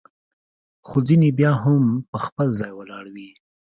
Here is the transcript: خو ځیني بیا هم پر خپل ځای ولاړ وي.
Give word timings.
خو 0.87 0.97
ځیني 1.07 1.31
بیا 1.39 1.51
هم 1.63 1.83
پر 2.11 2.19
خپل 2.27 2.47
ځای 2.59 2.71
ولاړ 2.75 3.05
وي. 3.13 3.29